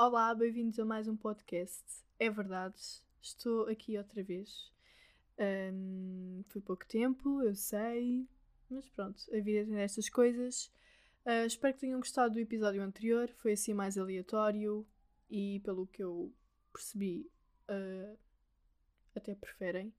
Olá, 0.00 0.32
bem-vindos 0.32 0.78
a 0.78 0.84
mais 0.84 1.08
um 1.08 1.16
podcast. 1.16 1.82
É 2.20 2.30
verdade, 2.30 2.76
estou 3.20 3.66
aqui 3.66 3.98
outra 3.98 4.22
vez. 4.22 4.72
Um, 5.36 6.44
foi 6.46 6.60
pouco 6.60 6.86
tempo, 6.86 7.42
eu 7.42 7.52
sei, 7.56 8.24
mas 8.70 8.88
pronto, 8.90 9.20
a 9.34 9.40
vida 9.40 9.68
tem 9.68 9.80
estas 9.80 10.08
coisas. 10.08 10.70
Uh, 11.26 11.44
espero 11.44 11.74
que 11.74 11.80
tenham 11.80 11.98
gostado 11.98 12.34
do 12.34 12.38
episódio 12.38 12.80
anterior, 12.80 13.28
foi 13.38 13.54
assim 13.54 13.74
mais 13.74 13.98
aleatório 13.98 14.86
e, 15.28 15.58
pelo 15.64 15.84
que 15.88 16.00
eu 16.00 16.32
percebi, 16.72 17.28
uh, 17.68 18.16
até 19.16 19.34
preferem, 19.34 19.92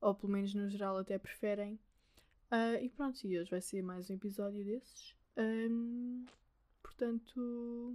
ou 0.00 0.14
pelo 0.14 0.32
menos 0.32 0.54
no 0.54 0.70
geral, 0.70 0.96
até 0.96 1.18
preferem. 1.18 1.78
Uh, 2.50 2.82
e 2.82 2.88
pronto, 2.88 3.22
e 3.26 3.38
hoje 3.38 3.50
vai 3.50 3.60
ser 3.60 3.82
mais 3.82 4.08
um 4.08 4.14
episódio 4.14 4.64
desses. 4.64 5.14
Um, 5.36 6.24
portanto, 6.82 7.94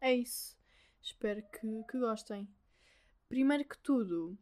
é 0.00 0.12
isso. 0.16 0.63
Espero 1.04 1.42
que, 1.42 1.84
que 1.84 1.98
gostem. 1.98 2.48
Primeiro 3.28 3.62
que 3.68 3.76
tudo, 3.76 4.38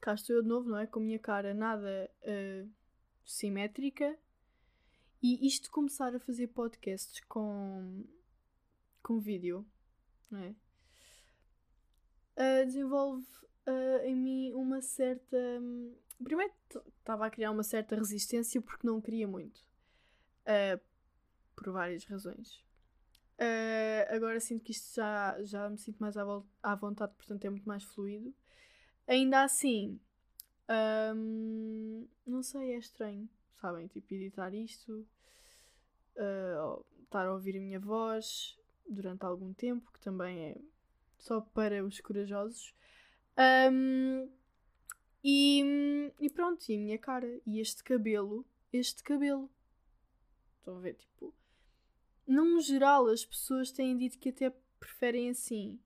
cá 0.00 0.14
estou 0.14 0.36
eu 0.36 0.42
de 0.42 0.48
novo, 0.48 0.70
não 0.70 0.78
é? 0.78 0.86
Com 0.86 1.00
a 1.00 1.02
minha 1.02 1.18
cara 1.18 1.52
nada 1.52 2.08
uh, 2.22 2.70
simétrica. 3.24 4.16
E 5.20 5.44
isto 5.44 5.64
de 5.64 5.70
começar 5.70 6.14
a 6.14 6.20
fazer 6.20 6.46
podcasts 6.46 7.20
com, 7.24 8.04
com 9.02 9.18
vídeo, 9.18 9.66
não 10.30 10.38
é? 10.38 10.54
Uh, 12.36 12.64
desenvolve 12.64 13.26
uh, 13.66 14.04
em 14.04 14.14
mim 14.14 14.52
uma 14.52 14.80
certa. 14.80 15.36
Primeiro 16.22 16.54
estava 17.00 17.26
a 17.26 17.30
criar 17.30 17.50
uma 17.50 17.64
certa 17.64 17.96
resistência 17.96 18.62
porque 18.62 18.86
não 18.86 19.00
queria 19.00 19.26
muito. 19.26 19.60
por 21.56 21.72
várias 21.72 22.04
razões. 22.04 22.67
Uh, 23.38 24.14
agora 24.14 24.40
sinto 24.40 24.64
que 24.64 24.72
isto 24.72 24.96
já, 24.96 25.36
já 25.42 25.68
me 25.70 25.78
sinto 25.78 25.98
mais 25.98 26.16
à, 26.16 26.24
à 26.62 26.74
vontade, 26.74 27.12
portanto 27.16 27.44
é 27.44 27.50
muito 27.50 27.68
mais 27.68 27.84
fluido. 27.84 28.34
Ainda 29.06 29.44
assim, 29.44 29.98
um, 31.14 32.06
não 32.26 32.42
sei, 32.42 32.72
é 32.74 32.78
estranho, 32.78 33.28
sabem? 33.60 33.86
Tipo, 33.86 34.12
editar 34.14 34.52
isto, 34.52 35.06
uh, 36.16 36.84
estar 37.04 37.26
a 37.26 37.32
ouvir 37.32 37.56
a 37.56 37.60
minha 37.60 37.80
voz 37.80 38.58
durante 38.88 39.24
algum 39.24 39.52
tempo, 39.54 39.90
que 39.92 40.00
também 40.00 40.50
é 40.50 40.56
só 41.18 41.40
para 41.40 41.84
os 41.84 42.00
corajosos. 42.00 42.74
Um, 43.72 44.28
e, 45.22 46.12
e 46.20 46.30
pronto, 46.30 46.68
e 46.68 46.74
a 46.74 46.78
minha 46.78 46.98
cara. 46.98 47.40
E 47.46 47.60
este 47.60 47.82
cabelo, 47.82 48.44
este 48.72 49.02
cabelo. 49.02 49.50
Estão 50.58 50.76
a 50.76 50.80
ver, 50.80 50.94
tipo, 50.94 51.34
num 52.28 52.60
geral, 52.60 53.08
as 53.08 53.24
pessoas 53.24 53.72
têm 53.72 53.96
dito 53.96 54.18
que 54.18 54.28
até 54.28 54.50
preferem 54.78 55.30
assim. 55.30 55.80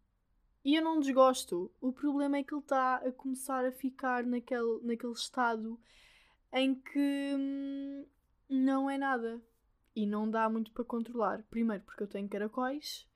E 0.65 0.75
eu 0.75 0.83
não 0.83 0.99
desgosto. 0.99 1.71
O 1.81 1.93
problema 1.93 2.37
é 2.37 2.43
que 2.43 2.53
ele 2.53 2.61
está 2.61 2.97
a 2.97 3.13
começar 3.13 3.65
a 3.65 3.73
ficar 3.73 4.25
naquele, 4.25 4.81
naquele 4.83 5.13
estado 5.13 5.81
em 6.53 6.75
que 6.75 7.35
hum, 7.39 8.05
não 8.49 8.91
é 8.91 8.99
nada. 8.99 9.41
E 9.95 10.05
não 10.05 10.29
dá 10.29 10.49
muito 10.49 10.73
para 10.73 10.85
controlar. 10.85 11.45
Primeiro 11.45 11.85
porque 11.85 12.03
eu 12.03 12.09
tenho 12.09 12.29
caracóis. 12.29 13.09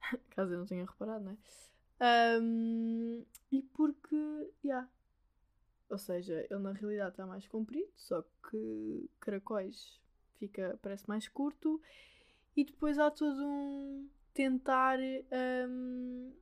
Caso 0.30 0.54
eu 0.54 0.58
não 0.60 0.66
tenha 0.66 0.86
reparado, 0.86 1.24
não 1.24 1.32
é? 1.32 2.40
Um, 2.40 3.24
e 3.52 3.62
porque, 3.62 4.16
yeah. 4.64 4.88
Ou 5.88 5.98
seja, 5.98 6.46
ele 6.50 6.60
na 6.60 6.72
realidade 6.72 7.10
está 7.10 7.26
mais 7.26 7.46
comprido, 7.46 7.90
só 7.96 8.22
que 8.50 9.08
caracóis 9.20 10.00
fica, 10.38 10.78
parece 10.82 11.08
mais 11.08 11.28
curto 11.28 11.80
e 12.56 12.64
depois 12.64 12.98
há 12.98 13.10
todo 13.10 13.44
um 13.44 14.08
tentar 14.32 14.98
um, 15.68 16.32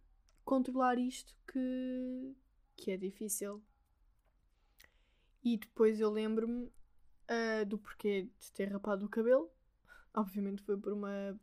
controlar 0.44 0.98
isto 0.98 1.36
que, 1.46 2.34
que 2.76 2.90
é 2.92 2.96
difícil. 2.96 3.62
E 5.42 5.56
depois 5.56 6.00
eu 6.00 6.10
lembro-me 6.10 6.64
uh, 6.64 7.66
do 7.66 7.78
porquê 7.78 8.28
de 8.38 8.52
ter 8.52 8.66
rapado 8.66 9.04
o 9.04 9.08
cabelo. 9.08 9.50
Obviamente 10.14 10.62
foi 10.62 10.76
por 10.76 10.92
uma 10.92 11.38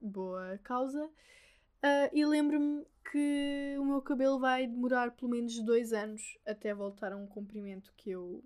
boa 0.00 0.58
causa. 0.62 1.04
Uh, 1.06 2.08
e 2.12 2.24
lembro-me 2.24 2.86
que 3.10 3.76
o 3.78 3.84
meu 3.84 4.00
cabelo 4.00 4.38
vai 4.38 4.66
demorar 4.66 5.10
pelo 5.10 5.32
menos 5.32 5.58
dois 5.60 5.92
anos 5.92 6.38
até 6.46 6.72
voltar 6.72 7.12
a 7.12 7.16
um 7.16 7.26
comprimento 7.26 7.92
que 7.96 8.10
eu 8.10 8.44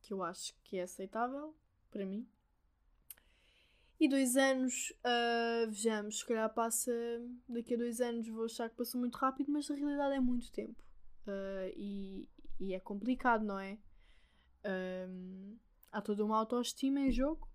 que 0.00 0.14
eu 0.14 0.22
acho 0.22 0.54
que 0.64 0.78
é 0.78 0.82
aceitável 0.82 1.54
para 1.90 2.06
mim. 2.06 2.26
E 4.00 4.08
dois 4.08 4.36
anos, 4.36 4.92
uh, 5.04 5.68
vejamos, 5.68 6.20
se 6.20 6.26
calhar 6.26 6.48
passa. 6.54 6.92
Daqui 7.48 7.74
a 7.74 7.76
dois 7.76 8.00
anos 8.00 8.28
vou 8.28 8.44
achar 8.44 8.70
que 8.70 8.76
passou 8.76 9.00
muito 9.00 9.16
rápido, 9.16 9.50
mas 9.50 9.68
na 9.68 9.74
realidade 9.74 10.14
é 10.14 10.20
muito 10.20 10.52
tempo. 10.52 10.80
Uh, 11.26 11.72
e, 11.76 12.28
e, 12.60 12.74
é 12.74 12.80
complicado, 12.80 13.44
não 13.44 13.58
é? 13.58 13.76
Uh, 14.64 15.58
há 15.90 16.00
toda 16.00 16.24
uma 16.24 16.38
autoestima 16.38 17.00
em 17.00 17.10
jogo. 17.10 17.48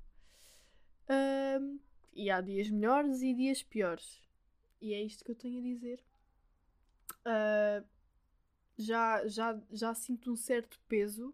e 2.13 2.29
há 2.29 2.41
dias 2.41 2.69
melhores 2.69 3.21
e 3.21 3.33
dias 3.33 3.63
piores. 3.63 4.21
E 4.81 4.93
é 4.93 5.01
isto 5.01 5.23
que 5.23 5.31
eu 5.31 5.35
tenho 5.35 5.59
a 5.59 5.63
dizer. 5.63 6.03
já, 8.77 9.25
já, 9.27 9.61
já 9.71 9.93
sinto 9.93 10.29
um 10.29 10.35
certo 10.35 10.77
peso 10.89 11.33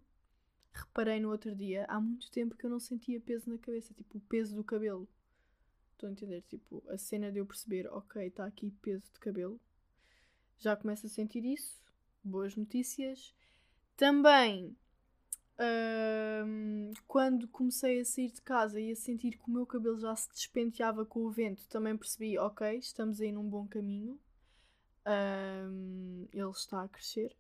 reparei 0.80 1.20
no 1.20 1.30
outro 1.30 1.56
dia, 1.56 1.86
há 1.88 2.00
muito 2.00 2.30
tempo 2.32 2.56
que 2.56 2.66
eu 2.66 2.70
não 2.70 2.80
sentia 2.80 3.20
peso 3.20 3.50
na 3.50 3.58
cabeça, 3.58 3.94
tipo 3.94 4.18
o 4.18 4.22
peso 4.22 4.56
do 4.56 4.64
cabelo. 4.64 5.08
Estou 5.94 6.08
a 6.08 6.12
entender? 6.12 6.42
Tipo, 6.44 6.84
a 6.90 6.98
cena 6.98 7.32
de 7.32 7.40
eu 7.40 7.46
perceber, 7.46 7.88
ok, 7.88 8.26
está 8.26 8.46
aqui 8.46 8.72
peso 8.82 9.12
de 9.12 9.20
cabelo. 9.20 9.60
Já 10.58 10.76
começo 10.76 11.06
a 11.06 11.10
sentir 11.10 11.44
isso. 11.44 11.82
Boas 12.24 12.56
notícias. 12.56 13.34
Também, 13.98 14.78
hum, 16.46 16.94
quando 17.08 17.48
comecei 17.50 18.00
a 18.00 18.06
sair 18.06 18.32
de 18.32 18.42
casa 18.42 18.80
e 18.80 18.92
a 18.92 18.96
sentir 18.96 19.38
que 19.38 19.50
o 19.50 19.52
meu 19.52 19.66
cabelo 19.66 20.00
já 20.00 20.16
se 20.16 20.30
despenteava 20.30 21.06
com 21.06 21.26
o 21.26 21.32
vento, 21.32 21.68
também 21.68 21.98
percebi, 21.98 22.38
ok, 22.38 22.78
estamos 22.78 23.20
aí 23.20 23.32
num 23.32 23.50
bom 23.50 23.68
caminho. 23.68 24.18
Hum, 25.06 26.28
ele 26.32 26.50
está 26.50 26.84
a 26.84 26.88
crescer. 26.88 27.36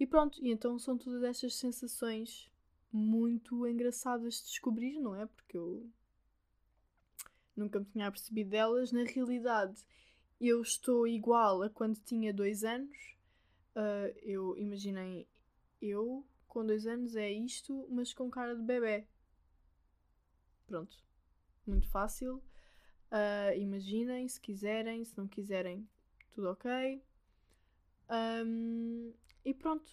E 0.00 0.06
pronto, 0.06 0.42
e 0.42 0.50
então 0.50 0.78
são 0.78 0.96
todas 0.96 1.22
estas 1.22 1.54
sensações 1.56 2.50
muito 2.90 3.66
engraçadas 3.66 4.36
de 4.36 4.44
descobrir, 4.44 4.98
não 4.98 5.14
é? 5.14 5.26
Porque 5.26 5.58
eu 5.58 5.86
nunca 7.54 7.78
me 7.78 7.84
tinha 7.84 8.10
percebido 8.10 8.48
delas. 8.48 8.92
Na 8.92 9.04
realidade, 9.04 9.84
eu 10.40 10.62
estou 10.62 11.06
igual 11.06 11.62
a 11.62 11.68
quando 11.68 12.00
tinha 12.00 12.32
dois 12.32 12.64
anos. 12.64 12.96
Uh, 13.76 14.08
eu 14.22 14.56
imaginei 14.56 15.28
eu 15.82 16.26
com 16.48 16.64
dois 16.64 16.86
anos 16.86 17.14
é 17.14 17.30
isto, 17.30 17.86
mas 17.90 18.14
com 18.14 18.30
cara 18.30 18.56
de 18.56 18.62
bebê. 18.62 19.06
Pronto, 20.66 20.96
muito 21.66 21.88
fácil. 21.90 22.42
Uh, 23.12 23.54
imaginem, 23.58 24.26
se 24.26 24.40
quiserem, 24.40 25.04
se 25.04 25.16
não 25.18 25.28
quiserem, 25.28 25.86
tudo 26.32 26.48
ok. 26.48 27.02
Um, 28.10 29.12
e 29.44 29.54
pronto. 29.54 29.90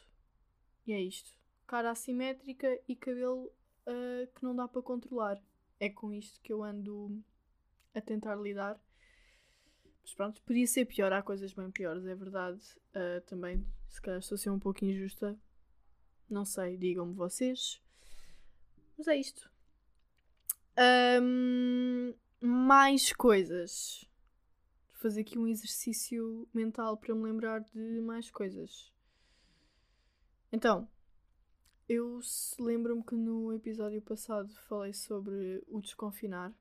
E 0.86 0.94
é 0.94 1.02
isto. 1.02 1.32
Cara 1.66 1.92
assimétrica 1.92 2.80
e 2.88 2.96
cabelo 2.96 3.46
uh, 3.46 4.28
que 4.34 4.44
não 4.44 4.56
dá 4.56 4.68
para 4.68 4.82
controlar. 4.82 5.42
É 5.80 5.90
com 5.90 6.14
isto 6.14 6.40
que 6.42 6.52
eu 6.52 6.64
ando 6.64 7.24
a 7.94 8.02
tentar 8.02 8.36
lidar. 8.36 8.80
Mas 10.02 10.14
pronto, 10.14 10.42
podia 10.44 10.66
ser 10.66 10.86
pior. 10.86 11.12
Há 11.12 11.22
coisas 11.22 11.54
bem 11.54 11.70
piores, 11.70 12.06
é 12.06 12.16
verdade. 12.16 12.62
Uh, 12.96 13.22
também, 13.26 13.66
se 13.90 14.02
calhar 14.02 14.20
estou 14.20 14.36
a 14.36 14.40
ser 14.40 14.50
um 14.50 14.60
pouco 14.60 14.86
injusta. 14.86 15.38
Não 16.30 16.46
sei, 16.46 16.78
digam-me 16.78 17.14
vocês. 17.14 17.82
Mas 18.98 19.08
é 19.08 19.16
isto. 19.18 19.50
Um, 21.22 22.14
mais 22.40 23.12
coisas. 23.14 24.06
Vou 24.88 25.02
fazer 25.02 25.22
aqui 25.22 25.38
um 25.38 25.48
exercício 25.48 26.48
mental 26.54 26.98
para 26.98 27.14
me 27.14 27.24
lembrar 27.24 27.60
de 27.60 28.02
mais 28.02 28.30
coisas. 28.32 28.92
Então, 30.52 30.88
eu 31.90 32.20
lembro-me 32.58 33.04
que 33.04 33.16
no 33.16 33.54
episódio 33.54 34.02
passado 34.02 34.54
falei 34.68 34.94
sobre 34.94 35.62
o 35.68 35.82
desconfinar 35.82 36.54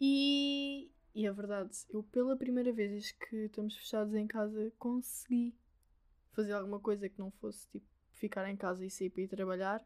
e, 0.00 0.90
e 1.14 1.26
é 1.26 1.32
verdade, 1.32 1.70
eu 1.90 2.02
pela 2.02 2.36
primeira 2.36 2.72
vez 2.72 3.12
que 3.12 3.36
estamos 3.44 3.76
fechados 3.76 4.14
em 4.14 4.26
casa 4.26 4.72
consegui 4.78 5.54
fazer 6.32 6.54
alguma 6.54 6.80
coisa 6.80 7.08
que 7.08 7.18
não 7.18 7.30
fosse 7.32 7.68
tipo 7.68 7.86
ficar 8.14 8.48
em 8.48 8.56
casa 8.56 8.84
e 8.84 8.90
sair 8.90 9.10
para 9.10 9.22
ir 9.22 9.28
trabalhar. 9.28 9.84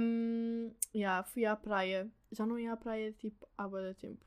Um, 0.00 0.72
yeah, 0.94 1.24
fui 1.24 1.44
à 1.44 1.56
praia, 1.56 2.10
já 2.30 2.46
não 2.46 2.58
ia 2.58 2.72
à 2.72 2.76
praia 2.76 3.12
tipo 3.12 3.48
há 3.58 3.66
bastante 3.66 4.00
tempo. 4.00 4.26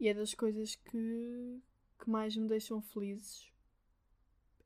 E 0.00 0.08
é 0.08 0.14
das 0.14 0.34
coisas 0.34 0.74
que, 0.74 1.62
que 1.98 2.10
mais 2.10 2.36
me 2.36 2.48
deixam 2.48 2.82
felizes 2.82 3.55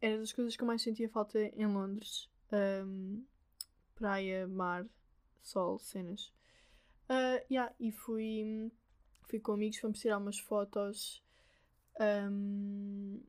era 0.01 0.19
das 0.19 0.33
coisas 0.33 0.57
que 0.57 0.63
eu 0.63 0.67
mais 0.67 0.83
sentia 0.83 1.09
falta 1.09 1.39
em 1.39 1.67
Londres. 1.67 2.29
Um, 2.53 3.25
praia, 3.95 4.49
mar, 4.49 4.87
sol, 5.43 5.79
cenas. 5.79 6.33
Uh, 7.09 7.45
yeah, 7.51 7.75
e 7.79 7.91
fui, 7.91 8.71
fui 9.29 9.41
com 9.41 9.53
amigos, 9.53 9.79
fomos 9.79 10.01
tirar 10.01 10.19
umas 10.19 10.39
fotos. 10.39 11.23
Um, 12.01 13.21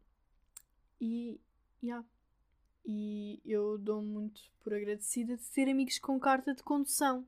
e, 1.00 1.42
yeah. 1.84 2.06
e 2.86 3.42
eu 3.44 3.78
dou 3.78 4.02
muito 4.02 4.42
por 4.64 4.74
agradecida 4.74 5.36
de 5.36 5.44
ter 5.50 5.70
amigos 5.70 6.00
com 6.00 6.20
carta 6.20 6.54
de 6.54 6.64
condução. 6.64 7.28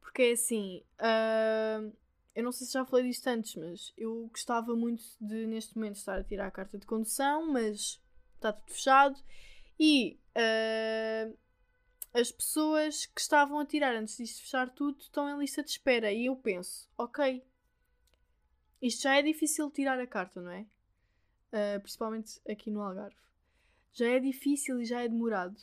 Porque 0.00 0.22
é 0.22 0.32
assim, 0.32 0.82
uh, 1.00 1.92
eu 2.34 2.42
não 2.42 2.52
sei 2.52 2.66
se 2.66 2.72
já 2.72 2.84
falei 2.84 3.06
disto 3.06 3.26
antes, 3.26 3.56
mas 3.56 3.92
eu 3.96 4.28
gostava 4.28 4.74
muito 4.74 5.02
de 5.20 5.46
neste 5.46 5.76
momento 5.76 5.96
estar 5.96 6.18
a 6.18 6.24
tirar 6.24 6.46
a 6.46 6.50
carta 6.50 6.78
de 6.78 6.86
condução, 6.86 7.52
mas 7.52 8.00
está 8.48 8.52
tudo 8.52 8.72
fechado. 8.72 9.22
E 9.78 10.20
uh, 10.36 11.36
as 12.12 12.30
pessoas 12.30 13.06
que 13.06 13.20
estavam 13.20 13.58
a 13.58 13.66
tirar 13.66 13.94
antes 13.96 14.16
disto 14.16 14.42
fechar 14.42 14.70
tudo 14.70 15.00
estão 15.00 15.28
em 15.28 15.38
lista 15.38 15.62
de 15.62 15.70
espera. 15.70 16.12
E 16.12 16.26
eu 16.26 16.36
penso, 16.36 16.88
ok, 16.96 17.44
isto 18.80 19.02
já 19.02 19.16
é 19.16 19.22
difícil 19.22 19.70
tirar 19.70 19.98
a 19.98 20.06
carta, 20.06 20.40
não 20.40 20.50
é? 20.50 20.66
Uh, 21.52 21.80
principalmente 21.80 22.40
aqui 22.48 22.70
no 22.70 22.82
Algarve. 22.82 23.16
Já 23.92 24.08
é 24.08 24.18
difícil 24.18 24.80
e 24.80 24.84
já 24.84 25.02
é 25.02 25.08
demorado. 25.08 25.56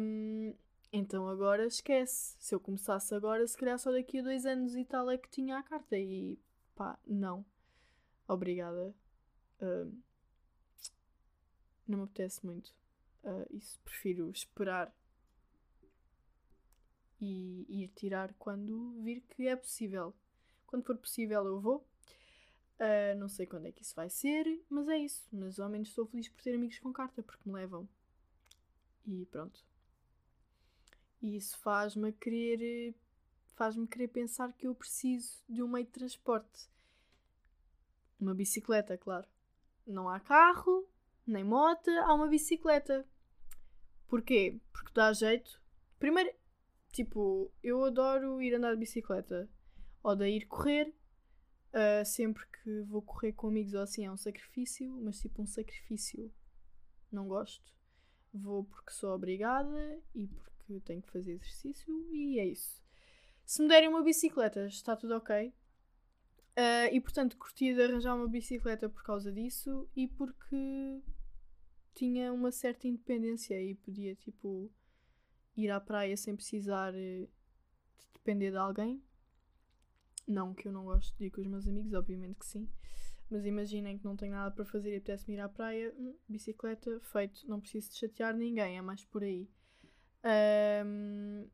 Um, 0.00 0.54
então 0.92 1.28
agora 1.28 1.66
esquece. 1.66 2.36
Se 2.38 2.54
eu 2.54 2.60
começasse 2.60 3.14
agora, 3.14 3.46
se 3.46 3.56
calhar 3.56 3.78
só 3.78 3.92
daqui 3.92 4.20
a 4.20 4.22
dois 4.22 4.46
anos 4.46 4.74
e 4.74 4.84
tal 4.84 5.10
é 5.10 5.18
que 5.18 5.28
tinha 5.28 5.58
a 5.58 5.62
carta. 5.62 5.98
E 5.98 6.38
pá, 6.74 6.98
não. 7.06 7.44
Obrigada. 8.28 8.94
Uh, 9.60 9.92
não 11.90 11.98
me 11.98 12.04
apetece 12.04 12.44
muito. 12.44 12.68
Uh, 13.22 13.46
isso 13.50 13.78
prefiro 13.84 14.30
esperar 14.30 14.94
e 17.20 17.66
ir 17.68 17.88
tirar 17.88 18.32
quando 18.38 18.94
vir 19.02 19.20
que 19.28 19.46
é 19.46 19.54
possível. 19.54 20.14
Quando 20.66 20.84
for 20.84 20.96
possível, 20.96 21.44
eu 21.44 21.60
vou. 21.60 21.86
Uh, 22.78 23.18
não 23.18 23.28
sei 23.28 23.46
quando 23.46 23.66
é 23.66 23.72
que 23.72 23.82
isso 23.82 23.94
vai 23.94 24.08
ser, 24.08 24.46
mas 24.70 24.88
é 24.88 24.96
isso. 24.96 25.28
Mas 25.30 25.60
ao 25.60 25.68
menos 25.68 25.88
estou 25.88 26.06
feliz 26.06 26.28
por 26.28 26.42
ter 26.42 26.54
amigos 26.54 26.78
com 26.78 26.92
carta, 26.92 27.22
porque 27.22 27.46
me 27.46 27.54
levam. 27.54 27.88
E 29.06 29.26
pronto. 29.26 29.62
E 31.20 31.36
isso 31.36 31.58
faz-me 31.58 32.12
querer. 32.12 32.94
faz-me 33.54 33.86
querer 33.86 34.08
pensar 34.08 34.52
que 34.54 34.66
eu 34.66 34.74
preciso 34.74 35.42
de 35.48 35.62
um 35.62 35.68
meio 35.68 35.84
de 35.84 35.92
transporte. 35.92 36.70
Uma 38.18 38.34
bicicleta, 38.34 38.96
claro. 38.96 39.26
Não 39.86 40.08
há 40.08 40.20
carro, 40.20 40.88
nem 41.30 41.44
moto, 41.44 41.90
há 41.90 42.14
uma 42.14 42.28
bicicleta. 42.28 43.06
Porquê? 44.08 44.60
Porque 44.72 44.92
dá 44.92 45.12
jeito. 45.12 45.60
Primeiro, 45.98 46.30
Tipo, 46.92 47.52
eu 47.62 47.84
adoro 47.84 48.42
ir 48.42 48.54
andar 48.54 48.72
de 48.72 48.80
bicicleta. 48.80 49.48
De 50.16 50.28
ir 50.28 50.46
correr. 50.46 50.92
Uh, 51.72 52.04
sempre 52.04 52.44
que 52.46 52.80
vou 52.82 53.00
correr 53.00 53.32
com 53.32 53.46
amigos 53.46 53.74
ou 53.74 53.82
assim 53.82 54.04
é 54.04 54.10
um 54.10 54.16
sacrifício, 54.16 54.90
mas 55.04 55.20
tipo 55.20 55.40
um 55.40 55.46
sacrifício 55.46 56.32
não 57.12 57.28
gosto. 57.28 57.72
Vou 58.34 58.64
porque 58.64 58.90
sou 58.90 59.14
obrigada 59.14 60.02
e 60.12 60.26
porque 60.26 60.80
tenho 60.80 61.00
que 61.00 61.12
fazer 61.12 61.32
exercício 61.32 61.94
e 62.12 62.40
é 62.40 62.46
isso. 62.46 62.82
Se 63.46 63.62
me 63.62 63.68
derem 63.68 63.88
uma 63.88 64.02
bicicleta, 64.02 64.66
está 64.66 64.96
tudo 64.96 65.14
ok. 65.14 65.54
Uh, 66.58 66.92
e 66.92 67.00
portanto 67.00 67.36
curti 67.36 67.72
de 67.72 67.82
arranjar 67.82 68.16
uma 68.16 68.26
bicicleta 68.26 68.88
por 68.88 69.04
causa 69.04 69.30
disso 69.30 69.88
e 69.94 70.08
porque 70.08 71.00
tinha 71.94 72.32
uma 72.32 72.50
certa 72.50 72.86
independência 72.86 73.60
e 73.60 73.74
podia 73.74 74.14
tipo 74.14 74.70
ir 75.56 75.70
à 75.70 75.80
praia 75.80 76.16
sem 76.16 76.34
precisar 76.34 76.94
eh, 76.94 77.26
de 77.98 78.12
depender 78.14 78.50
de 78.50 78.56
alguém. 78.56 79.02
Não 80.26 80.54
que 80.54 80.68
eu 80.68 80.72
não 80.72 80.84
gosto 80.84 81.16
de 81.18 81.26
ir 81.26 81.30
com 81.30 81.40
os 81.40 81.46
meus 81.46 81.66
amigos, 81.66 81.92
obviamente 81.92 82.38
que 82.38 82.46
sim. 82.46 82.68
Mas 83.28 83.44
imaginem 83.44 83.98
que 83.98 84.04
não 84.04 84.16
tenho 84.16 84.32
nada 84.32 84.50
para 84.50 84.64
fazer 84.64 84.92
e 84.92 84.96
apetece-me 84.96 85.36
ir 85.36 85.40
à 85.40 85.48
praia, 85.48 85.94
hum, 85.96 86.16
bicicleta, 86.28 87.00
feito, 87.00 87.48
não 87.48 87.60
preciso 87.60 87.90
de 87.90 87.96
chatear 87.96 88.36
ninguém, 88.36 88.76
é 88.76 88.82
mais 88.82 89.04
por 89.04 89.22
aí. 89.22 89.48
Um, 90.84 91.48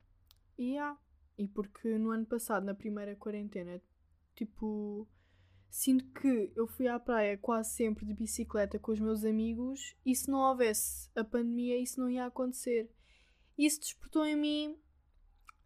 e 0.59 0.73
yeah. 0.73 0.99
E 1.39 1.47
porque 1.47 1.99
no 1.99 2.11
ano 2.11 2.25
passado, 2.25 2.65
na 2.65 2.75
primeira 2.75 3.15
quarentena, 3.15 3.81
tipo, 4.35 5.07
sinto 5.71 6.05
que 6.21 6.53
eu 6.55 6.67
fui 6.67 6.89
à 6.89 6.99
praia 6.99 7.37
quase 7.37 7.71
sempre 7.71 8.05
de 8.07 8.15
bicicleta 8.15 8.79
com 8.79 8.93
os 8.93 9.01
meus 9.01 9.25
amigos 9.25 9.95
e 10.05 10.15
se 10.15 10.31
não 10.31 10.39
houvesse 10.39 11.11
a 11.15 11.25
pandemia, 11.25 11.79
isso 11.79 12.01
não 12.01 12.09
ia 12.09 12.27
acontecer. 12.27 12.91
Isso 13.59 13.81
despertou 13.81 14.25
em 14.25 14.37
mim 14.37 14.79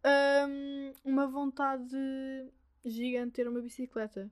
um, 0.05 0.93
uma 1.03 1.27
vontade 1.27 1.95
gigante 2.83 3.27
de 3.27 3.31
ter 3.33 3.47
uma 3.47 3.61
bicicleta. 3.61 4.31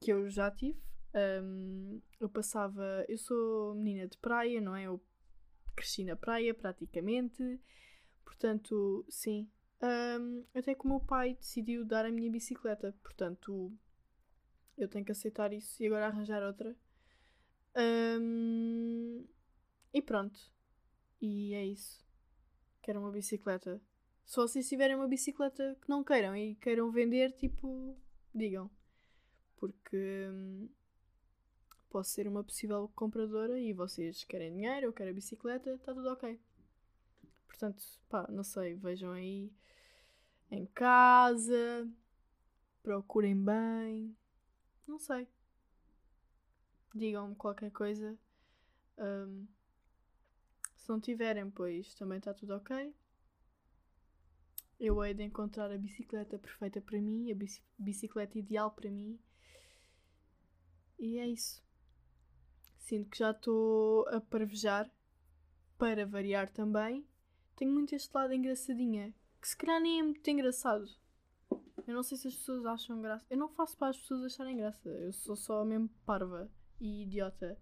Que 0.00 0.12
eu 0.12 0.30
já 0.30 0.50
tive. 0.50 0.80
Um, 1.14 2.00
eu 2.18 2.28
passava. 2.28 3.04
Eu 3.08 3.18
sou 3.18 3.74
menina 3.74 4.06
de 4.06 4.16
praia, 4.18 4.60
não 4.60 4.74
é? 4.74 4.84
Eu 4.84 5.00
cresci 5.76 6.04
na 6.04 6.16
praia 6.16 6.54
praticamente. 6.54 7.60
Portanto, 8.24 9.04
sim. 9.08 9.48
Um, 9.82 10.44
até 10.54 10.74
que 10.74 10.84
o 10.84 10.88
meu 10.88 11.00
pai 11.00 11.34
decidiu 11.34 11.84
dar 11.84 12.04
a 12.04 12.10
minha 12.10 12.30
bicicleta. 12.30 12.96
Portanto, 13.02 13.72
eu 14.76 14.88
tenho 14.88 15.04
que 15.04 15.12
aceitar 15.12 15.52
isso 15.52 15.82
e 15.82 15.86
agora 15.86 16.06
arranjar 16.06 16.42
outra. 16.42 16.76
Um, 17.76 19.24
e 19.92 20.02
pronto. 20.02 20.40
E 21.20 21.54
é 21.54 21.64
isso 21.64 22.00
quero 22.82 23.00
uma 23.00 23.10
bicicleta. 23.12 23.80
Se 24.24 24.36
vocês 24.36 24.68
tiverem 24.68 24.96
uma 24.96 25.08
bicicleta 25.08 25.76
que 25.80 25.88
não 25.88 26.04
queiram 26.04 26.36
e 26.36 26.54
queiram 26.56 26.90
vender, 26.90 27.32
tipo, 27.32 27.96
digam. 28.34 28.70
Porque 29.56 30.28
hum, 30.30 30.68
posso 31.88 32.10
ser 32.10 32.26
uma 32.26 32.42
possível 32.44 32.90
compradora 32.94 33.58
e 33.60 33.72
vocês 33.72 34.24
querem 34.24 34.52
dinheiro, 34.52 34.86
eu 34.86 34.92
quero 34.92 35.10
a 35.10 35.14
bicicleta, 35.14 35.70
está 35.70 35.92
tudo 35.92 36.08
ok. 36.08 36.40
Portanto, 37.46 37.82
pá, 38.08 38.26
não 38.30 38.42
sei, 38.42 38.74
vejam 38.74 39.12
aí 39.12 39.52
em 40.50 40.66
casa, 40.66 41.88
procurem 42.82 43.36
bem, 43.36 44.16
não 44.90 44.98
sei. 44.98 45.28
Digam-me 46.94 47.36
qualquer 47.36 47.70
coisa. 47.70 48.18
Um, 48.98 49.46
se 50.76 50.88
não 50.88 51.00
tiverem, 51.00 51.48
pois 51.50 51.94
também 51.94 52.18
está 52.18 52.34
tudo 52.34 52.54
ok. 52.54 52.94
Eu 54.78 55.04
hei 55.04 55.14
de 55.14 55.22
encontrar 55.22 55.70
a 55.70 55.78
bicicleta 55.78 56.38
perfeita 56.38 56.80
para 56.80 57.00
mim, 57.00 57.30
a 57.30 57.36
bicicleta 57.78 58.38
ideal 58.38 58.70
para 58.70 58.90
mim. 58.90 59.18
E 60.98 61.18
é 61.18 61.26
isso. 61.26 61.62
Sinto 62.78 63.10
que 63.10 63.18
já 63.18 63.30
estou 63.30 64.08
a 64.08 64.20
parvejar 64.20 64.90
para 65.78 66.06
variar 66.06 66.50
também. 66.50 67.06
Tenho 67.54 67.72
muito 67.72 67.94
este 67.94 68.12
lado 68.14 68.32
engraçadinha, 68.32 69.14
que 69.40 69.48
se 69.48 69.56
calhar 69.56 69.80
nem 69.80 70.00
é 70.00 70.02
muito 70.02 70.28
engraçado. 70.28 70.99
Eu 71.90 71.96
não 71.96 72.04
sei 72.04 72.16
se 72.16 72.28
as 72.28 72.36
pessoas 72.36 72.64
acham 72.64 73.02
graça. 73.02 73.26
Eu 73.28 73.36
não 73.36 73.48
faço 73.48 73.76
para 73.76 73.88
as 73.88 73.98
pessoas 73.98 74.22
acharem 74.22 74.56
graça. 74.56 74.88
Eu 74.88 75.12
sou 75.12 75.34
só 75.34 75.64
mesmo 75.64 75.88
parva 76.06 76.48
e 76.80 77.02
idiota. 77.02 77.58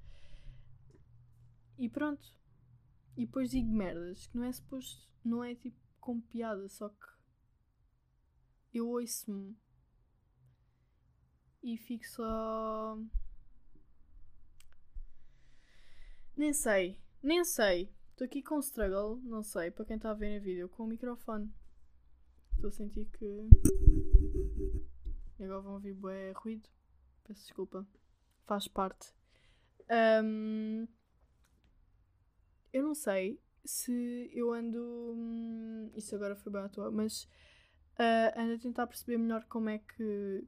E 1.78 1.88
pronto. 1.88 2.36
E 3.16 3.24
depois 3.24 3.50
digo 3.50 3.72
merdas 3.72 4.26
que 4.26 4.36
não 4.36 4.44
é 4.44 4.52
suposto, 4.52 5.08
não 5.24 5.42
é 5.42 5.54
tipo 5.54 5.80
com 5.98 6.20
piada, 6.20 6.68
só 6.68 6.90
que 6.90 7.06
eu 8.74 8.86
ouço-me 8.88 9.56
e 11.62 11.78
fico 11.78 12.06
só. 12.06 12.98
Nem 16.36 16.52
sei, 16.52 17.00
nem 17.22 17.44
sei. 17.44 17.90
Estou 18.10 18.26
aqui 18.26 18.42
com 18.42 18.56
um 18.56 18.60
struggle, 18.60 19.16
não 19.24 19.42
sei, 19.42 19.70
para 19.70 19.86
quem 19.86 19.96
está 19.96 20.10
a 20.10 20.14
ver 20.14 20.38
no 20.38 20.44
vídeo, 20.44 20.68
com 20.68 20.84
o 20.84 20.86
microfone. 20.86 21.50
Estou 22.54 22.68
a 22.68 22.72
sentir 22.72 23.06
que. 23.06 23.48
E 25.38 25.44
agora 25.44 25.60
vão 25.60 25.74
ouvir 25.74 25.94
bué 25.94 26.32
ruído. 26.32 26.68
Peço 27.24 27.42
desculpa. 27.42 27.86
Faz 28.46 28.66
parte. 28.66 29.14
Um, 30.24 30.86
eu 32.72 32.82
não 32.82 32.94
sei 32.94 33.40
se 33.64 34.30
eu 34.32 34.52
ando. 34.52 35.14
Hum, 35.16 35.90
isso 35.94 36.14
agora 36.14 36.34
foi 36.36 36.52
bem 36.52 36.62
à 36.62 36.68
toa, 36.68 36.90
mas 36.90 37.24
uh, 37.94 38.40
ando 38.40 38.54
a 38.54 38.58
tentar 38.58 38.86
perceber 38.86 39.18
melhor 39.18 39.44
como 39.44 39.68
é 39.68 39.78
que. 39.78 40.46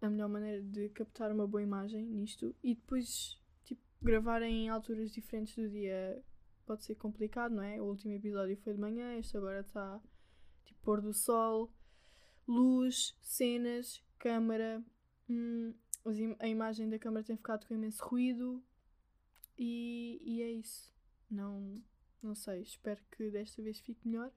a 0.00 0.08
melhor 0.08 0.28
maneira 0.28 0.62
de 0.62 0.88
captar 0.90 1.30
uma 1.32 1.46
boa 1.46 1.62
imagem 1.62 2.04
nisto 2.06 2.54
e 2.62 2.74
depois, 2.74 3.40
tipo, 3.64 3.82
gravar 4.02 4.42
em 4.42 4.68
alturas 4.68 5.12
diferentes 5.12 5.54
do 5.54 5.68
dia 5.68 6.22
pode 6.66 6.84
ser 6.84 6.96
complicado, 6.96 7.54
não 7.54 7.62
é? 7.62 7.80
O 7.80 7.84
último 7.84 8.12
episódio 8.12 8.56
foi 8.58 8.74
de 8.74 8.80
manhã, 8.80 9.16
este 9.16 9.36
agora 9.36 9.60
está 9.60 10.00
tipo 10.64 10.80
pôr 10.82 11.00
do 11.00 11.12
sol, 11.14 11.72
luz, 12.46 13.16
cenas, 13.22 14.02
câmara. 14.18 14.82
Hum, 15.28 15.74
a 16.38 16.46
imagem 16.46 16.88
da 16.88 16.98
câmara 16.98 17.24
tem 17.24 17.36
ficado 17.36 17.66
com 17.66 17.74
imenso 17.74 18.04
ruído 18.04 18.62
e, 19.58 20.20
e 20.22 20.42
é 20.42 20.50
isso. 20.52 20.92
Não, 21.30 21.82
não 22.22 22.34
sei, 22.34 22.62
espero 22.62 23.02
que 23.10 23.30
desta 23.30 23.62
vez 23.62 23.80
fique 23.80 24.06
melhor. 24.06 24.30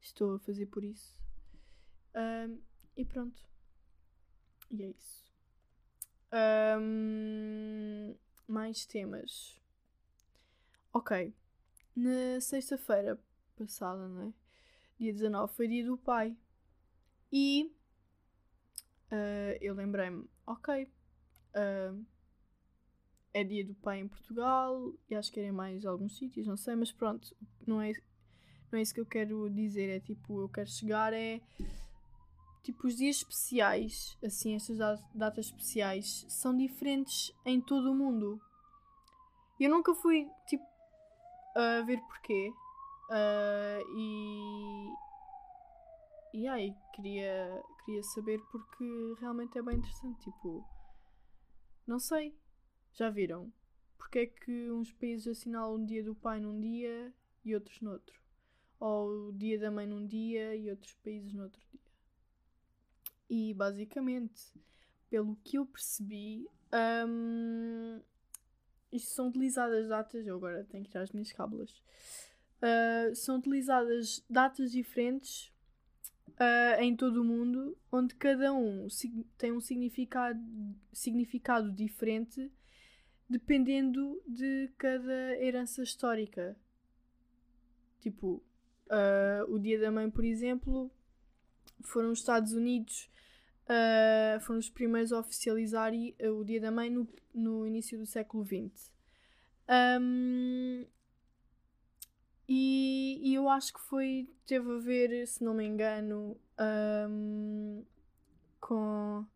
Estou 0.00 0.34
a 0.34 0.38
fazer 0.38 0.66
por 0.66 0.84
isso. 0.84 1.18
Um, 2.14 2.60
e 2.96 3.04
pronto. 3.04 3.48
E 4.70 4.82
é 4.82 4.90
isso. 4.90 5.32
Um, 6.80 8.14
mais 8.46 8.84
temas. 8.84 9.58
Ok. 10.92 11.34
Na 11.96 12.40
sexta-feira 12.40 13.18
passada, 13.56 14.06
não 14.08 14.22
é? 14.22 14.32
Dia 14.98 15.12
19 15.12 15.54
foi 15.54 15.68
dia 15.68 15.84
do 15.84 15.96
pai. 15.96 16.36
E 17.32 17.72
uh, 19.12 19.58
eu 19.60 19.74
lembrei-me, 19.74 20.28
ok, 20.46 20.84
uh, 20.84 22.04
é 23.32 23.44
dia 23.44 23.64
do 23.64 23.74
pai 23.74 24.00
em 24.00 24.08
Portugal 24.08 24.92
e 25.08 25.14
acho 25.14 25.32
que 25.32 25.40
era 25.40 25.48
em 25.48 25.52
mais 25.52 25.84
alguns 25.84 26.16
sítios, 26.16 26.46
não 26.46 26.56
sei, 26.56 26.74
mas 26.74 26.92
pronto, 26.92 27.36
não 27.66 27.80
é, 27.80 27.92
não 28.70 28.78
é 28.78 28.82
isso 28.82 28.94
que 28.94 29.00
eu 29.00 29.06
quero 29.06 29.48
dizer, 29.50 29.88
é 29.88 30.00
tipo, 30.00 30.40
eu 30.40 30.48
quero 30.48 30.68
chegar 30.68 31.12
é 31.12 31.40
tipo 32.62 32.86
os 32.86 32.96
dias 32.96 33.16
especiais, 33.16 34.18
assim, 34.22 34.54
estas 34.54 34.78
datas 35.14 35.46
especiais 35.46 36.26
são 36.28 36.54
diferentes 36.56 37.32
em 37.44 37.60
todo 37.60 37.90
o 37.90 37.94
mundo. 37.94 38.40
Eu 39.58 39.70
nunca 39.70 39.94
fui 39.94 40.28
tipo 40.46 40.64
a 41.56 41.82
ver 41.82 42.00
porquê. 42.02 42.52
Uh, 43.10 43.98
e 43.98 44.67
e 46.32 46.46
aí 46.46 46.74
queria 46.94 47.62
queria 47.84 48.02
saber 48.02 48.40
porque 48.50 49.14
realmente 49.20 49.58
é 49.58 49.62
bem 49.62 49.78
interessante 49.78 50.24
tipo 50.24 50.64
não 51.86 51.98
sei 51.98 52.36
já 52.92 53.10
viram? 53.10 53.52
Porque 53.96 54.18
é 54.20 54.26
que 54.26 54.70
uns 54.70 54.92
países 54.92 55.26
assinalam 55.26 55.82
o 55.82 55.86
dia 55.86 56.02
do 56.02 56.14
pai 56.14 56.40
num 56.40 56.60
dia 56.60 57.12
e 57.44 57.54
outros 57.54 57.80
noutro? 57.80 58.18
Ou 58.80 59.28
o 59.28 59.32
dia 59.32 59.58
da 59.58 59.70
mãe 59.70 59.86
num 59.86 60.06
dia 60.06 60.54
e 60.56 60.70
outros 60.70 60.94
países 60.96 61.32
noutro 61.32 61.60
dia? 61.70 61.80
E 63.28 63.54
basicamente 63.54 64.52
pelo 65.10 65.36
que 65.36 65.56
eu 65.56 65.66
percebi 65.66 66.46
um, 67.06 68.00
isto 68.92 69.10
são 69.10 69.28
utilizadas 69.28 69.88
datas 69.88 70.26
eu 70.26 70.36
agora 70.36 70.64
tenho 70.64 70.84
que 70.84 70.90
tirar 70.90 71.02
as 71.02 71.12
minhas 71.12 71.32
cábulas 71.32 71.70
uh, 72.62 73.14
são 73.14 73.38
utilizadas 73.38 74.24
datas 74.28 74.70
diferentes 74.70 75.52
uh, 76.34 76.80
em 76.80 76.94
todo 76.96 77.22
o 77.22 77.24
mundo, 77.24 77.76
onde 77.90 78.14
cada 78.14 78.52
um 78.52 78.86
tem 79.36 79.52
um 79.52 79.60
significado, 79.60 80.40
significado 80.92 81.72
diferente 81.72 82.50
dependendo 83.28 84.20
de 84.26 84.70
cada 84.78 85.36
herança 85.38 85.82
histórica. 85.82 86.56
Tipo, 88.00 88.42
uh, 88.86 89.52
o 89.52 89.58
Dia 89.58 89.78
da 89.78 89.90
Mãe, 89.90 90.08
por 90.10 90.24
exemplo, 90.24 90.90
foram 91.82 92.10
os 92.10 92.20
Estados 92.20 92.52
Unidos, 92.52 93.10
uh, 93.64 94.40
foram 94.40 94.58
os 94.58 94.70
primeiros 94.70 95.12
a 95.12 95.20
oficializar 95.20 95.92
o 95.92 96.44
Dia 96.44 96.60
da 96.60 96.70
Mãe 96.70 96.88
no, 96.88 97.06
no 97.34 97.66
início 97.66 97.98
do 97.98 98.06
século 98.06 98.44
XX. 98.44 98.90
Um, 100.00 100.86
e, 102.48 103.20
e, 103.22 103.34
eu 103.34 103.48
acho 103.48 103.74
que 103.74 103.80
foi. 103.80 104.26
teve 104.46 104.72
a 104.72 104.78
ver, 104.78 105.26
se 105.26 105.44
não 105.44 105.52
me 105.52 105.66
engano, 105.66 106.40
um, 106.58 107.84
com. 108.58 109.26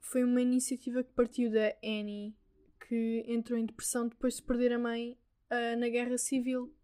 Foi 0.00 0.24
uma 0.24 0.42
iniciativa 0.42 1.04
que 1.04 1.12
partiu 1.12 1.50
da 1.50 1.74
Annie, 1.84 2.36
que 2.88 3.24
entrou 3.28 3.58
em 3.58 3.66
depressão 3.66 4.08
depois 4.08 4.36
de 4.36 4.42
perder 4.42 4.72
a 4.72 4.78
mãe 4.78 5.16
uh, 5.50 5.78
na 5.78 5.88
Guerra 5.88 6.18
Civil. 6.18 6.74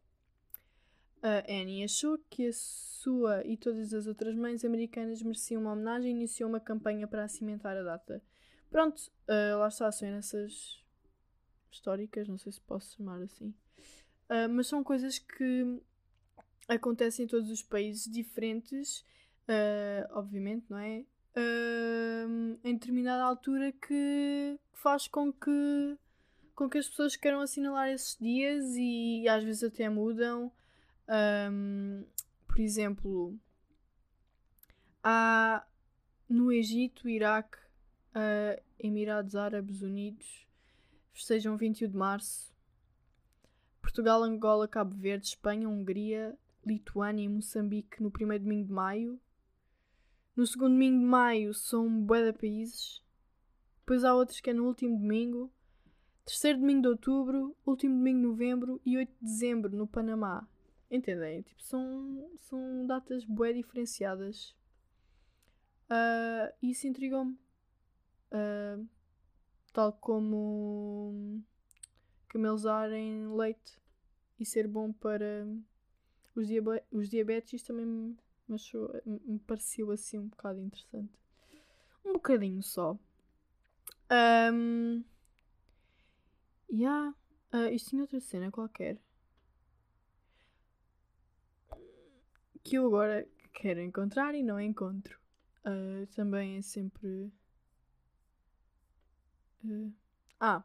A 1.21 1.39
Annie 1.49 1.85
achou 1.85 2.19
que 2.31 2.49
a 2.49 2.53
sua 2.53 3.45
e 3.47 3.57
todas 3.57 3.93
as 3.95 4.07
outras 4.07 4.35
mães 4.35 4.65
americanas 4.65 5.23
mereciam 5.23 5.63
uma 5.63 5.73
homenagem 5.73 6.11
e 6.11 6.15
iniciou 6.15 6.49
uma 6.49 6.59
campanha 6.59 7.07
para 7.07 7.29
cimentar 7.29 7.77
a 7.77 7.83
data. 7.83 8.23
Pronto, 8.71 8.99
uh, 9.29 9.59
lá 9.59 9.69
está, 9.69 9.91
são 9.93 10.09
essas 10.09 10.83
históricas, 11.71 12.29
não 12.29 12.39
sei 12.39 12.53
se 12.53 12.61
posso 12.61 12.97
chamar 12.97 13.23
assim. 13.23 13.55
Uh, 14.33 14.49
mas 14.49 14.67
são 14.67 14.83
coisas 14.83 15.19
que 15.19 15.79
acontecem 16.67 17.27
em 17.27 17.29
todos 17.29 17.51
os 17.51 17.63
países 17.63 18.11
diferentes, 18.11 19.05
uh, 19.47 20.09
obviamente, 20.13 20.65
não 20.71 20.79
é? 20.79 21.05
Uh, 21.37 22.59
em 22.65 22.73
determinada 22.73 23.25
altura 23.25 23.73
que 23.73 24.59
faz 24.73 25.07
com 25.07 25.31
que, 25.31 25.99
com 26.55 26.67
que 26.71 26.79
as 26.79 26.89
pessoas 26.89 27.15
queiram 27.15 27.41
assinalar 27.41 27.91
esses 27.91 28.17
dias 28.19 28.75
e, 28.75 29.21
e 29.21 29.29
às 29.29 29.45
vezes 29.45 29.65
até 29.65 29.91
mudam. 29.91 30.51
Um, 31.51 32.03
por 32.47 32.59
exemplo, 32.59 33.39
há 35.05 35.63
no 36.27 36.51
Egito, 36.51 37.07
Iraque, 37.07 37.59
uh, 38.15 38.63
Emirados 38.79 39.37
Árabes 39.37 39.83
Unidos, 39.83 40.47
festejam 41.13 41.55
21 41.59 41.91
de 41.91 41.97
março 41.97 42.52
Portugal, 43.83 44.23
Angola, 44.23 44.69
Cabo 44.69 44.97
Verde, 44.97 45.27
Espanha, 45.27 45.69
Hungria, 45.69 46.39
Lituânia 46.65 47.25
e 47.25 47.29
Moçambique 47.29 48.01
no 48.01 48.11
primeiro 48.11 48.45
domingo 48.45 48.69
de 48.69 48.73
maio. 48.73 49.21
No 50.35 50.47
segundo 50.47 50.71
domingo 50.71 51.01
de 51.01 51.05
maio 51.05 51.53
são 51.53 52.03
bué 52.03 52.31
de 52.31 52.39
países. 52.39 53.03
Depois 53.81 54.05
há 54.05 54.15
outros 54.15 54.41
que 54.41 54.49
é 54.49 54.55
no 54.55 54.67
último 54.67 54.97
domingo. 54.97 55.53
Terceiro 56.25 56.61
domingo 56.61 56.83
de 56.83 56.89
outubro, 56.89 57.57
último 57.67 57.97
domingo 57.97 58.21
de 58.21 58.27
novembro 58.29 58.81
e 58.87 58.97
8 58.97 59.11
de 59.11 59.19
dezembro 59.21 59.77
no 59.77 59.89
Panamá. 59.89 60.49
Entendem? 60.89 61.43
Tipo, 61.43 61.61
são, 61.61 62.31
são 62.37 62.87
datas 62.87 63.25
bué 63.25 63.53
diferenciadas. 63.53 64.55
Uh, 65.91 66.55
isso 66.63 66.87
intrigou-me. 66.87 67.37
Uh, 68.33 68.87
tal 69.73 69.93
como 69.95 71.43
camelzarem 72.33 73.29
leite 73.37 73.79
e 74.41 74.47
ser 74.47 74.67
bom 74.67 74.91
para 74.91 75.47
os, 76.35 76.47
diabe 76.47 76.83
os 76.91 77.11
diabetes 77.11 77.63
também 77.63 77.85
me, 77.85 78.17
achou, 78.55 78.91
me 79.05 79.39
pareceu 79.41 79.91
assim 79.91 80.19
um 80.19 80.29
bocado 80.29 80.59
interessante. 80.59 81.13
Um 82.03 82.15
bocadinho 82.15 82.63
só. 82.63 82.99
Um, 84.11 85.05
yeah. 86.73 87.15
Uh, 87.53 87.69
isto 87.69 87.91
tinha 87.91 88.03
outra 88.03 88.19
cena 88.19 88.51
qualquer. 88.51 88.99
Que 92.65 92.77
eu 92.77 92.87
agora 92.87 93.29
quero 93.53 93.81
encontrar 93.81 94.35
e 94.35 94.43
não 94.43 94.59
encontro. 94.59 95.21
Uh, 95.67 96.07
também 96.15 96.57
é 96.57 96.63
sempre. 96.63 97.31
Uh, 99.63 99.93
ah, 100.41 100.65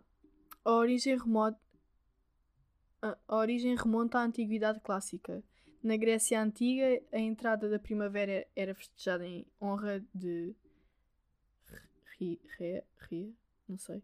a 0.68 0.74
origem 0.74 1.18
remota. 1.18 1.58
A 3.02 3.36
origem 3.38 3.74
remonta 3.76 4.20
à 4.20 4.24
Antiguidade 4.24 4.82
Clássica. 4.82 5.42
Na 5.82 5.96
Grécia 5.96 6.42
Antiga, 6.42 7.02
a 7.14 7.20
entrada 7.20 7.70
da 7.70 7.80
primavera 7.80 8.46
era 8.54 8.76
festejada 8.76 9.26
em 9.26 9.46
honra 9.62 10.04
de 10.14 10.54
Ria, 12.20 12.84
Ria, 12.98 13.32
não 13.70 13.78
sei, 13.78 14.04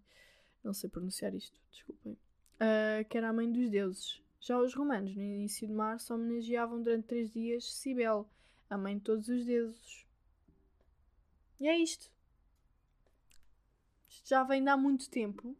não 0.64 0.74
sei 0.74 0.90
pronunciar 0.90 1.34
isto, 1.34 1.60
desculpem, 1.72 2.14
uh, 2.14 3.04
que 3.10 3.18
era 3.18 3.30
a 3.30 3.34
mãe 3.34 3.52
dos 3.52 3.70
deuses. 3.70 4.22
Já 4.40 4.58
os 4.58 4.74
romanos, 4.74 5.14
no 5.16 5.22
início 5.22 5.68
de 5.68 5.74
março, 5.74 6.14
homenageavam 6.14 6.82
durante 6.82 7.08
três 7.08 7.32
dias 7.32 7.74
Cibele, 7.74 8.24
a 8.70 8.78
mãe 8.78 8.98
de 8.98 9.04
todos 9.04 9.28
os 9.28 9.44
deuses. 9.44 10.06
E 11.60 11.68
é 11.68 11.78
isto. 11.78 12.10
Isto 14.08 14.30
já 14.30 14.44
vem 14.44 14.64
de 14.64 14.70
há 14.70 14.78
muito 14.78 15.10
tempo 15.10 15.58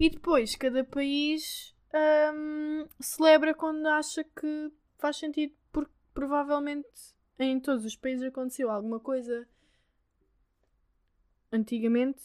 e 0.00 0.08
depois 0.08 0.56
cada 0.56 0.82
país 0.82 1.76
um, 2.34 2.88
celebra 2.98 3.54
quando 3.54 3.86
acha 3.86 4.24
que 4.24 4.72
faz 4.96 5.18
sentido, 5.18 5.54
porque 5.70 5.92
provavelmente 6.14 6.88
em 7.38 7.60
todos 7.60 7.84
os 7.84 7.94
países 7.96 8.26
aconteceu 8.26 8.70
alguma 8.70 8.98
coisa 8.98 9.46
antigamente, 11.52 12.22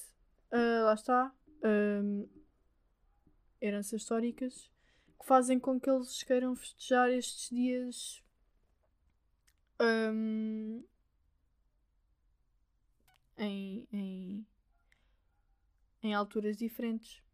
uh, 0.54 0.86
lá 0.86 0.94
está, 0.94 1.36
um, 1.66 2.30
heranças 3.62 4.02
históricas, 4.02 4.72
que 5.20 5.26
fazem 5.26 5.60
com 5.60 5.78
que 5.78 5.90
eles 5.90 6.24
queiram 6.24 6.56
festejar 6.56 7.10
estes 7.10 7.50
dias 7.50 8.24
um, 9.82 10.82
em, 13.38 13.86
em, 13.92 14.48
em 16.04 16.14
alturas 16.14 16.56
diferentes. 16.56 17.25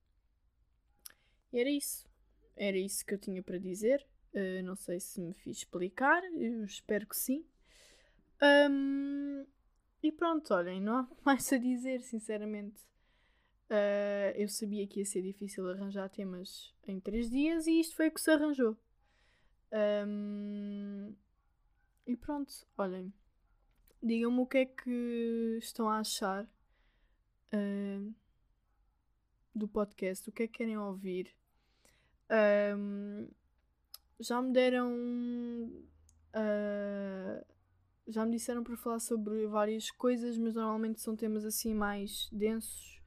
E 1.51 1.59
era 1.59 1.69
isso. 1.69 2.07
Era 2.55 2.77
isso 2.77 3.05
que 3.05 3.13
eu 3.13 3.19
tinha 3.19 3.41
para 3.41 3.57
dizer. 3.57 4.05
Uh, 4.33 4.63
não 4.63 4.75
sei 4.75 4.99
se 4.99 5.19
me 5.19 5.33
fiz 5.33 5.57
explicar, 5.57 6.23
eu 6.35 6.63
espero 6.63 7.05
que 7.07 7.15
sim. 7.15 7.45
Um, 8.41 9.45
e 10.01 10.11
pronto, 10.11 10.53
olhem, 10.53 10.81
não 10.81 10.97
há 10.97 11.07
mais 11.23 11.51
a 11.51 11.57
dizer, 11.57 12.01
sinceramente. 12.01 12.81
Uh, 13.69 14.35
eu 14.35 14.49
sabia 14.49 14.85
que 14.87 14.99
ia 14.99 15.05
ser 15.05 15.21
difícil 15.21 15.69
arranjar 15.69 16.09
temas 16.09 16.73
em 16.85 16.99
três 16.99 17.29
dias 17.29 17.67
e 17.67 17.79
isto 17.79 17.95
foi 17.95 18.09
o 18.09 18.11
que 18.11 18.19
se 18.19 18.31
arranjou. 18.31 18.77
Um, 19.71 21.15
e 22.05 22.17
pronto, 22.17 22.51
olhem. 22.77 23.13
digam-me 24.03 24.39
o 24.39 24.45
que 24.45 24.57
é 24.57 24.65
que 24.65 25.57
estão 25.59 25.87
a 25.89 25.99
achar 25.99 26.43
uh, 27.53 28.13
do 29.55 29.67
podcast, 29.67 30.29
o 30.29 30.33
que 30.33 30.43
é 30.43 30.47
que 30.47 30.57
querem 30.57 30.77
ouvir. 30.77 31.33
Um, 32.31 33.27
já 34.19 34.41
me 34.41 34.53
deram. 34.53 34.91
Uh, 36.33 37.45
já 38.07 38.25
me 38.25 38.31
disseram 38.31 38.63
para 38.63 38.75
falar 38.77 38.99
sobre 38.99 39.47
várias 39.47 39.91
coisas, 39.91 40.37
mas 40.37 40.53
normalmente 40.53 41.01
são 41.01 41.15
temas 41.15 41.45
assim 41.45 41.73
mais 41.73 42.29
densos 42.31 43.01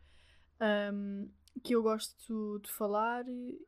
um, 0.93 1.29
que 1.63 1.75
eu 1.75 1.83
gosto 1.83 2.61
de 2.61 2.71
falar 2.71 3.25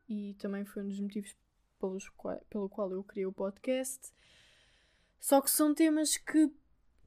e 0.08 0.34
também 0.34 0.64
foi 0.64 0.82
um 0.82 0.88
dos 0.88 1.00
motivos 1.00 1.36
pelos 1.78 2.08
qual, 2.10 2.40
pelo 2.48 2.68
qual 2.68 2.90
eu 2.92 3.04
criei 3.04 3.26
o 3.26 3.32
podcast. 3.32 4.12
Só 5.18 5.40
que 5.40 5.50
são 5.50 5.74
temas 5.74 6.16
que 6.16 6.50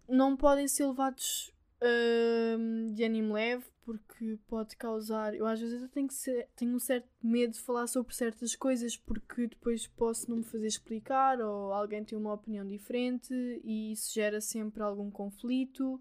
não 0.08 0.36
podem 0.36 0.68
ser 0.68 0.88
levados 0.88 1.54
uh, 1.82 2.94
de 2.94 3.04
ânimo 3.04 3.34
leve 3.34 3.66
porque 3.90 4.38
pode 4.48 4.76
causar. 4.76 5.34
Eu 5.34 5.48
às 5.48 5.60
vezes 5.60 5.82
eu 5.82 5.90
tenho, 5.90 6.12
ser, 6.12 6.48
tenho 6.56 6.76
um 6.76 6.80
certo 6.80 7.10
medo 7.24 7.54
de 7.54 7.60
falar 7.62 7.88
sobre 7.88 8.14
certas 8.14 8.56
coisas 8.56 8.96
porque 8.96 9.48
depois 9.48 9.88
posso 9.88 10.30
não 10.30 10.38
me 10.38 10.44
fazer 10.44 10.68
explicar 10.68 11.42
ou 11.42 11.74
alguém 11.74 12.04
tem 12.04 12.18
uma 12.18 12.34
opinião 12.34 12.66
diferente 12.68 13.34
e 13.64 13.92
isso 13.92 14.14
gera 14.14 14.40
sempre 14.40 14.84
algum 14.84 15.10
conflito 15.10 16.00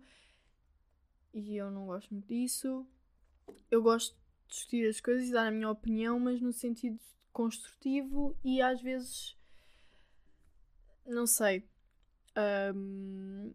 e 1.32 1.56
eu 1.56 1.70
não 1.70 1.86
gosto 1.86 2.12
muito 2.12 2.28
disso. 2.28 2.86
Eu 3.70 3.82
gosto 3.82 4.14
de 4.14 4.54
discutir 4.54 4.88
as 4.88 5.00
coisas 5.00 5.28
e 5.28 5.32
dar 5.32 5.46
a 5.46 5.50
minha 5.50 5.70
opinião, 5.70 6.20
mas 6.20 6.40
no 6.40 6.52
sentido 6.52 6.98
construtivo 7.32 8.36
e 8.44 8.60
às 8.60 8.82
vezes 8.82 9.36
não 11.06 11.26
sei. 11.26 11.66
Um, 12.74 13.52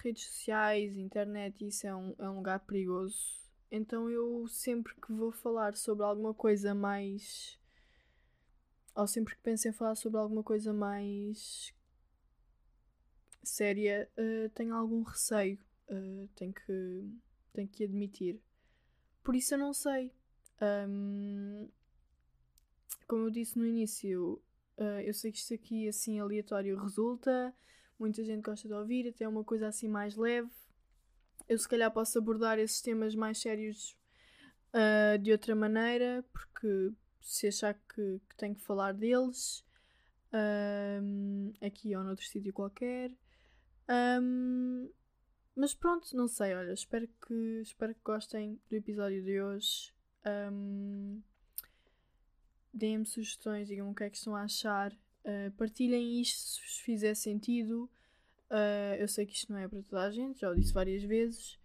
redes 0.00 0.24
sociais, 0.24 0.96
internet, 0.96 1.66
isso 1.66 1.86
é 1.86 1.94
um, 1.94 2.14
é 2.18 2.28
um 2.28 2.36
lugar 2.36 2.60
perigoso. 2.60 3.40
Então 3.70 4.10
eu 4.10 4.46
sempre 4.48 4.94
que 4.94 5.12
vou 5.12 5.32
falar 5.32 5.76
sobre 5.76 6.04
alguma 6.04 6.34
coisa 6.34 6.74
mais. 6.74 7.58
Ou 8.94 9.06
sempre 9.06 9.34
que 9.34 9.40
penso 9.42 9.66
em 9.68 9.72
falar 9.72 9.94
sobre 9.94 10.18
alguma 10.20 10.42
coisa 10.42 10.72
mais 10.72 11.74
séria, 13.42 14.08
uh, 14.18 14.48
tenho 14.50 14.74
algum 14.74 15.02
receio. 15.02 15.58
Uh, 15.88 16.28
tenho, 16.34 16.52
que, 16.52 17.10
tenho 17.52 17.68
que 17.68 17.84
admitir. 17.84 18.40
Por 19.22 19.34
isso 19.34 19.54
eu 19.54 19.58
não 19.58 19.72
sei. 19.72 20.12
Um, 20.60 21.68
como 23.08 23.26
eu 23.26 23.30
disse 23.30 23.58
no 23.58 23.66
início, 23.66 24.40
uh, 24.78 25.00
eu 25.04 25.14
sei 25.14 25.32
que 25.32 25.38
isto 25.38 25.54
aqui 25.54 25.88
assim 25.88 26.20
aleatório 26.20 26.76
resulta 26.78 27.54
muita 27.98 28.24
gente 28.24 28.42
gosta 28.42 28.66
de 28.66 28.74
ouvir, 28.74 29.08
até 29.08 29.26
uma 29.28 29.44
coisa 29.44 29.68
assim 29.68 29.88
mais 29.88 30.16
leve. 30.16 30.50
Eu 31.48 31.58
se 31.58 31.68
calhar 31.68 31.90
posso 31.90 32.18
abordar 32.18 32.58
esses 32.58 32.80
temas 32.80 33.14
mais 33.14 33.38
sérios 33.38 33.96
uh, 34.74 35.18
de 35.18 35.32
outra 35.32 35.54
maneira, 35.54 36.24
porque 36.32 36.92
se 37.20 37.48
achar 37.48 37.74
que, 37.74 38.20
que 38.28 38.36
tenho 38.36 38.54
que 38.54 38.62
falar 38.62 38.92
deles 38.92 39.64
um, 41.02 41.52
aqui 41.60 41.94
ou 41.94 42.02
noutro 42.02 42.24
sítio 42.24 42.52
qualquer. 42.52 43.12
Um, 44.20 44.90
mas 45.54 45.74
pronto, 45.74 46.16
não 46.16 46.26
sei, 46.28 46.54
olha, 46.54 46.72
espero 46.72 47.06
que, 47.26 47.60
espero 47.60 47.94
que 47.94 48.00
gostem 48.02 48.60
do 48.68 48.76
episódio 48.76 49.22
de 49.22 49.40
hoje. 49.40 49.92
Um, 50.26 51.22
Deem-me 52.72 53.04
sugestões, 53.04 53.68
digam-me 53.68 53.92
o 53.92 53.94
que 53.94 54.04
é 54.04 54.10
que 54.10 54.16
estão 54.16 54.34
a 54.34 54.44
achar. 54.44 54.96
Uh, 55.24 55.52
partilhem 55.52 56.20
isto 56.20 56.38
se 56.38 56.60
vos 56.60 56.78
fizer 56.78 57.14
sentido. 57.14 57.88
Uh, 58.50 58.96
eu 58.98 59.08
sei 59.08 59.24
que 59.24 59.34
isto 59.34 59.52
não 59.52 59.58
é 59.58 59.68
para 59.68 59.82
toda 59.82 60.02
a 60.02 60.10
gente, 60.10 60.40
já 60.40 60.50
o 60.50 60.54
disse 60.54 60.72
várias 60.72 61.02
vezes, 61.02 61.58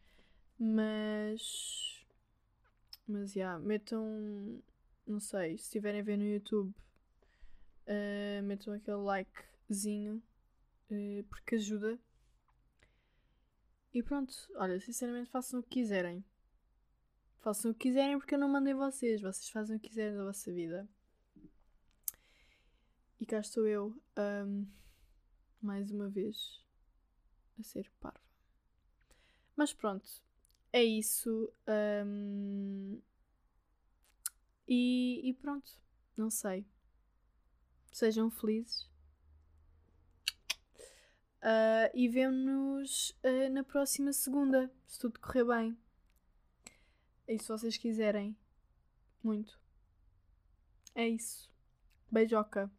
mas. 0.60 2.06
Mas 3.08 3.32
já, 3.32 3.40
yeah, 3.40 3.60
metam. 3.60 4.62
Não 5.06 5.20
sei, 5.20 5.58
se 5.58 5.64
estiverem 5.66 6.02
a 6.02 6.04
ver 6.04 6.18
no 6.18 6.26
YouTube, 6.26 6.74
uh, 7.88 8.44
metam 8.44 8.74
aquele 8.74 8.98
likezinho, 8.98 10.22
porque 11.30 11.56
ajuda. 11.56 11.98
E 13.94 14.04
pronto, 14.04 14.34
olha, 14.56 14.80
sinceramente 14.80 15.30
façam 15.30 15.60
o 15.60 15.64
que 15.64 15.70
quiserem. 15.70 16.24
Façam 17.40 17.72
o 17.72 17.74
que 17.74 17.88
quiserem 17.88 18.20
porque 18.20 18.36
eu 18.36 18.40
não 18.40 18.50
mandei 18.50 18.74
vocês, 18.74 19.22
vocês 19.22 19.50
fazem 19.50 19.78
o 19.78 19.80
que 19.80 19.90
quiserem 19.90 20.18
da 20.18 20.26
vossa 20.26 20.52
vida. 20.52 20.88
E 23.20 23.26
cá 23.26 23.40
estou 23.40 23.68
eu, 23.68 24.00
um, 24.46 24.68
mais 25.62 25.90
uma 25.90 26.08
vez, 26.08 26.64
a 27.60 27.64
ser 27.64 27.90
parva. 28.00 28.20
Mas 29.56 29.74
pronto, 29.74 30.08
é 30.72 30.84
isso. 30.84 31.52
Um, 32.06 33.02
e, 34.68 35.30
e 35.30 35.34
pronto, 35.34 35.72
não 36.16 36.30
sei. 36.30 36.66
Sejam 37.92 38.30
felizes. 38.30 38.84
Uh, 41.38 41.90
e 41.94 42.08
vemo-nos 42.08 43.12
uh, 43.24 43.50
na 43.52 43.64
próxima 43.64 44.14
segunda, 44.14 44.72
se 44.86 45.00
tudo 45.00 45.20
correr 45.20 45.46
bem. 45.46 45.78
E 47.28 47.40
se 47.40 47.48
vocês 47.48 47.78
quiserem. 47.78 48.38
Muito. 49.24 49.60
É 50.94 51.08
isso. 51.08 51.50
Beijoca. 52.12 52.72